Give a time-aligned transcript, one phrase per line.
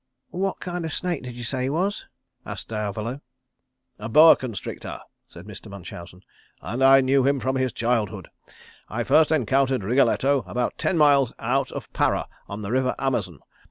[0.31, 2.07] "What kind of a snake did you say he was?"
[2.43, 3.21] asked Diavolo.
[3.99, 5.69] "A boa constrictor," said Mr.
[5.69, 6.21] Munchausen,
[6.59, 8.27] "and I knew him from his childhood.
[8.89, 13.41] I first encountered Wriggletto about ten miles out of Para on the river Amazon.